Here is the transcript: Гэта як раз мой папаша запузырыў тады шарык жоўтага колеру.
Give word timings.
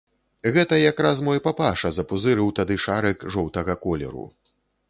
Гэта 0.53 0.79
як 0.91 1.01
раз 1.05 1.21
мой 1.27 1.43
папаша 1.47 1.93
запузырыў 1.99 2.49
тады 2.61 2.81
шарык 2.87 3.29
жоўтага 3.37 3.81
колеру. 3.85 4.27